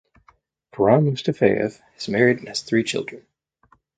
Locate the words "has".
2.47-2.61